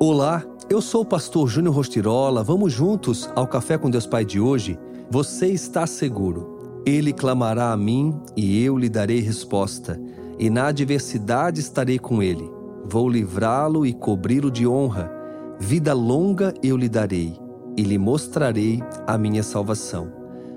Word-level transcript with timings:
Olá, 0.00 0.44
eu 0.70 0.80
sou 0.80 1.00
o 1.00 1.04
pastor 1.04 1.48
Júnior 1.48 1.74
Rostirola. 1.74 2.44
Vamos 2.44 2.72
juntos 2.72 3.28
ao 3.34 3.48
Café 3.48 3.76
com 3.76 3.90
Deus 3.90 4.06
Pai 4.06 4.24
de 4.24 4.38
hoje? 4.38 4.78
Você 5.10 5.48
está 5.48 5.88
seguro. 5.88 6.82
Ele 6.86 7.12
clamará 7.12 7.72
a 7.72 7.76
mim 7.76 8.16
e 8.36 8.62
eu 8.62 8.78
lhe 8.78 8.88
darei 8.88 9.18
resposta, 9.18 10.00
e 10.38 10.48
na 10.48 10.68
adversidade 10.68 11.58
estarei 11.58 11.98
com 11.98 12.22
ele. 12.22 12.48
Vou 12.84 13.08
livrá-lo 13.08 13.84
e 13.84 13.92
cobri-lo 13.92 14.52
de 14.52 14.68
honra. 14.68 15.10
Vida 15.58 15.92
longa 15.94 16.54
eu 16.62 16.76
lhe 16.76 16.88
darei 16.88 17.36
e 17.76 17.82
lhe 17.82 17.98
mostrarei 17.98 18.80
a 19.04 19.18
minha 19.18 19.42
salvação. 19.42 20.12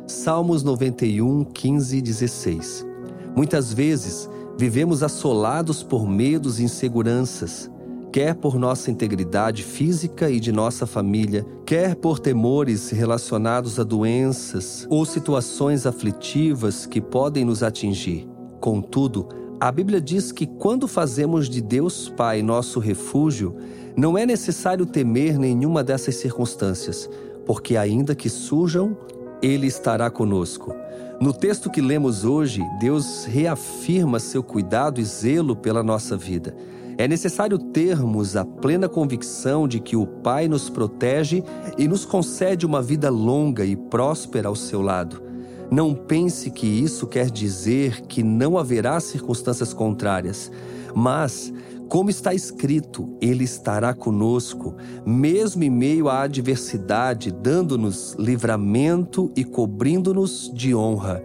Salmos 0.05 0.61
91, 0.61 1.45
15 1.45 1.97
e 1.97 2.01
16. 2.03 2.85
Muitas 3.35 3.73
vezes 3.73 4.29
vivemos 4.55 5.01
assolados 5.01 5.81
por 5.81 6.07
medos 6.07 6.59
e 6.59 6.63
inseguranças 6.63 7.71
quer 8.11 8.35
por 8.35 8.59
nossa 8.59 8.91
integridade 8.91 9.63
física 9.63 10.29
e 10.29 10.39
de 10.39 10.51
nossa 10.51 10.85
família, 10.85 11.45
quer 11.65 11.95
por 11.95 12.19
temores 12.19 12.89
relacionados 12.89 13.79
a 13.79 13.83
doenças 13.83 14.85
ou 14.89 15.05
situações 15.05 15.85
aflitivas 15.85 16.85
que 16.85 16.99
podem 16.99 17.45
nos 17.45 17.63
atingir. 17.63 18.27
Contudo, 18.59 19.29
a 19.59 19.71
Bíblia 19.71 20.01
diz 20.01 20.31
que 20.31 20.45
quando 20.45 20.87
fazemos 20.87 21.47
de 21.47 21.61
Deus 21.61 22.09
Pai 22.09 22.41
nosso 22.41 22.79
refúgio, 22.79 23.55
não 23.95 24.17
é 24.17 24.25
necessário 24.25 24.85
temer 24.85 25.39
nenhuma 25.39 25.83
dessas 25.83 26.15
circunstâncias, 26.15 27.09
porque 27.45 27.77
ainda 27.77 28.13
que 28.13 28.29
surjam, 28.29 28.97
Ele 29.41 29.67
estará 29.67 30.09
conosco. 30.09 30.75
No 31.19 31.33
texto 31.33 31.69
que 31.69 31.81
lemos 31.81 32.25
hoje, 32.25 32.63
Deus 32.79 33.25
reafirma 33.25 34.19
seu 34.19 34.41
cuidado 34.41 34.99
e 34.99 35.05
zelo 35.05 35.55
pela 35.55 35.83
nossa 35.83 36.17
vida. 36.17 36.55
É 36.97 37.07
necessário 37.07 37.57
termos 37.57 38.35
a 38.35 38.45
plena 38.45 38.87
convicção 38.87 39.67
de 39.67 39.79
que 39.79 39.95
o 39.95 40.05
Pai 40.05 40.47
nos 40.47 40.69
protege 40.69 41.43
e 41.77 41.87
nos 41.87 42.05
concede 42.05 42.65
uma 42.65 42.81
vida 42.81 43.09
longa 43.09 43.65
e 43.65 43.75
próspera 43.75 44.47
ao 44.47 44.55
seu 44.55 44.81
lado. 44.81 45.21
Não 45.71 45.95
pense 45.95 46.51
que 46.51 46.67
isso 46.67 47.07
quer 47.07 47.29
dizer 47.29 48.01
que 48.01 48.21
não 48.21 48.57
haverá 48.57 48.99
circunstâncias 48.99 49.73
contrárias, 49.73 50.51
mas, 50.93 51.53
como 51.91 52.09
está 52.09 52.33
escrito, 52.33 53.17
Ele 53.19 53.43
estará 53.43 53.93
conosco, 53.93 54.73
mesmo 55.05 55.61
em 55.61 55.69
meio 55.69 56.07
à 56.07 56.21
adversidade, 56.21 57.33
dando-nos 57.33 58.15
livramento 58.17 59.29
e 59.35 59.43
cobrindo-nos 59.43 60.49
de 60.53 60.73
honra. 60.73 61.21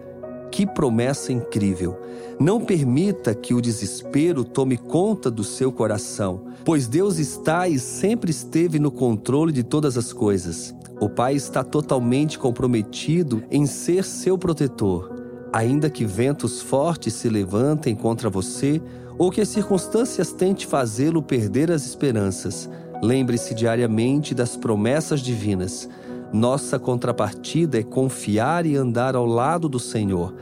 Que 0.50 0.66
promessa 0.66 1.32
incrível! 1.32 1.96
Não 2.40 2.60
permita 2.60 3.32
que 3.32 3.54
o 3.54 3.60
desespero 3.60 4.42
tome 4.42 4.76
conta 4.76 5.30
do 5.30 5.44
seu 5.44 5.70
coração, 5.70 6.46
pois 6.64 6.88
Deus 6.88 7.20
está 7.20 7.68
e 7.68 7.78
sempre 7.78 8.32
esteve 8.32 8.80
no 8.80 8.90
controle 8.90 9.52
de 9.52 9.62
todas 9.62 9.96
as 9.96 10.12
coisas. 10.12 10.74
O 11.00 11.08
Pai 11.08 11.36
está 11.36 11.62
totalmente 11.62 12.40
comprometido 12.40 13.44
em 13.52 13.66
ser 13.66 14.02
seu 14.02 14.36
protetor. 14.36 15.14
Ainda 15.52 15.88
que 15.88 16.04
ventos 16.04 16.60
fortes 16.60 17.14
se 17.14 17.28
levantem 17.28 17.94
contra 17.94 18.28
você 18.28 18.82
ou 19.18 19.30
que 19.30 19.40
as 19.40 19.48
circunstâncias 19.48 20.32
tentem 20.32 20.66
fazê-lo 20.66 21.22
perder 21.22 21.70
as 21.70 21.86
esperanças, 21.86 22.68
lembre-se 23.02 23.54
diariamente 23.54 24.34
das 24.34 24.56
promessas 24.56 25.20
divinas. 25.20 25.88
Nossa 26.32 26.78
contrapartida 26.78 27.78
é 27.78 27.82
confiar 27.82 28.66
e 28.66 28.76
andar 28.76 29.14
ao 29.14 29.26
lado 29.26 29.68
do 29.68 29.78
Senhor. 29.78 30.34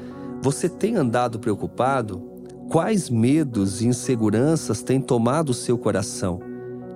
Você 0.43 0.69
tem 0.69 0.97
andado 0.97 1.39
preocupado? 1.39 2.23
Quais 2.69 3.09
medos 3.09 3.81
e 3.81 3.87
inseguranças 3.87 4.83
têm 4.83 5.01
tomado 5.01 5.51
o 5.51 5.55
seu 5.55 5.79
coração? 5.79 6.41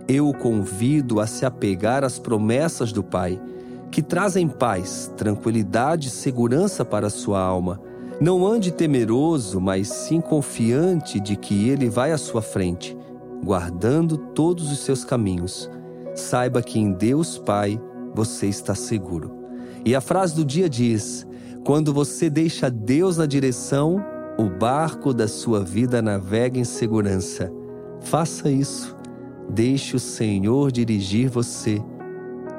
Eu 0.09 0.29
o 0.29 0.35
convido 0.35 1.21
a 1.21 1.27
se 1.27 1.45
apegar 1.45 2.03
às 2.03 2.19
promessas 2.19 2.93
do 2.93 3.03
Pai, 3.03 3.41
que 3.91 4.03
trazem 4.03 4.49
paz, 4.49 5.13
tranquilidade 5.17 6.09
e 6.09 6.11
segurança 6.11 6.85
para 6.85 7.07
a 7.07 7.11
sua 7.11 7.41
alma. 7.41 7.81
Não 8.21 8.45
ande 8.45 8.73
temeroso, 8.73 9.61
mas 9.61 9.89
sim 9.89 10.21
confiante 10.21 11.21
de 11.21 11.37
que 11.37 11.69
Ele 11.69 11.89
vai 11.89 12.11
à 12.11 12.19
sua 12.19 12.43
frente, 12.43 12.97
guardando 13.45 14.19
todos 14.19 14.73
os 14.73 14.81
seus 14.81 15.05
caminhos. 15.05 15.71
Saiba 16.17 16.61
que 16.61 16.81
em 16.81 16.91
Deus 16.91 17.39
Pai 17.39 17.81
você 18.13 18.47
está 18.47 18.75
seguro. 18.75 19.37
E 19.85 19.95
a 19.95 20.01
frase 20.01 20.35
do 20.35 20.45
dia 20.45 20.69
diz: 20.69 21.25
Quando 21.65 21.95
você 21.95 22.29
deixa 22.29 22.69
Deus 22.69 23.19
na 23.19 23.27
direção, 23.27 24.05
o 24.37 24.49
barco 24.49 25.15
da 25.15 25.29
sua 25.29 25.61
vida 25.61 26.03
navega 26.03 26.59
em 26.59 26.65
segurança. 26.65 27.53
Faça 28.01 28.51
isso. 28.51 28.97
Deixe 29.49 29.95
o 29.95 30.01
Senhor 30.01 30.73
dirigir 30.73 31.31
você 31.31 31.81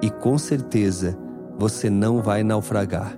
e 0.02 0.10
com 0.10 0.38
certeza 0.38 1.18
você 1.58 1.90
não 1.90 2.22
vai 2.22 2.44
naufragar. 2.44 3.18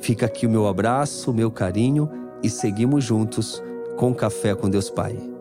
Fica 0.00 0.26
aqui 0.26 0.46
o 0.46 0.50
meu 0.50 0.66
abraço, 0.66 1.30
o 1.30 1.34
meu 1.34 1.50
carinho 1.50 2.10
e 2.42 2.50
seguimos 2.50 3.04
juntos 3.04 3.62
com 3.96 4.14
Café 4.14 4.54
com 4.54 4.68
Deus 4.68 4.90
Pai. 4.90 5.35